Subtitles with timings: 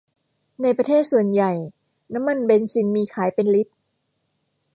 [0.61, 1.51] ในประเทศส่วนใหญ่
[2.13, 3.73] น้ำมันเบนซินมีขายเป็นลิตร